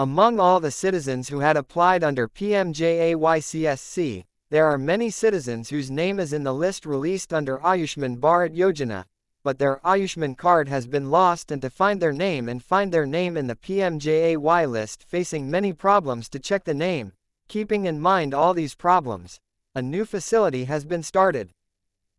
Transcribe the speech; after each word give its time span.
Among 0.00 0.38
all 0.38 0.60
the 0.60 0.70
citizens 0.70 1.28
who 1.28 1.40
had 1.40 1.56
applied 1.56 2.04
under 2.04 2.28
PMJAYCSC, 2.28 4.24
there 4.48 4.66
are 4.66 4.78
many 4.78 5.10
citizens 5.10 5.70
whose 5.70 5.90
name 5.90 6.20
is 6.20 6.32
in 6.32 6.44
the 6.44 6.54
list 6.54 6.86
released 6.86 7.34
under 7.34 7.58
Ayushman 7.58 8.20
Bharat 8.20 8.56
Yojana, 8.56 9.06
but 9.42 9.58
their 9.58 9.80
Ayushman 9.84 10.36
card 10.36 10.68
has 10.68 10.86
been 10.86 11.10
lost 11.10 11.50
and 11.50 11.60
to 11.62 11.68
find 11.68 12.00
their 12.00 12.12
name 12.12 12.48
and 12.48 12.62
find 12.62 12.92
their 12.92 13.06
name 13.06 13.36
in 13.36 13.48
the 13.48 13.56
PMJAY 13.56 14.70
list 14.70 15.02
facing 15.02 15.50
many 15.50 15.72
problems 15.72 16.28
to 16.28 16.38
check 16.38 16.62
the 16.62 16.74
name. 16.74 17.12
Keeping 17.48 17.84
in 17.84 17.98
mind 17.98 18.32
all 18.32 18.54
these 18.54 18.76
problems, 18.76 19.40
a 19.74 19.82
new 19.82 20.04
facility 20.04 20.66
has 20.66 20.84
been 20.84 21.02
started. 21.02 21.50